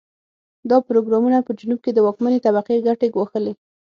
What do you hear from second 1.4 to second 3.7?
په جنوب کې د واکمنې طبقې ګټې ګواښلې.